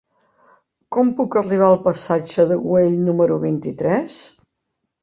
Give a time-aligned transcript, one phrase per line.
[0.95, 4.23] Com puc arribar al passatge de Güell número vint-i-tres?